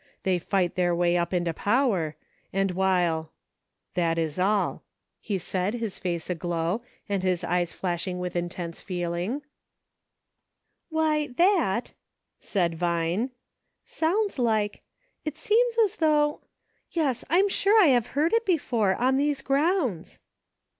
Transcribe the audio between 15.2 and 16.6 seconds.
it seems as though—